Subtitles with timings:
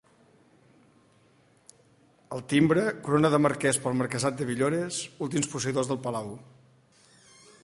[2.37, 6.35] El timbre, corona de marqués pel marquesat de Villores, últims posseïdors del palau.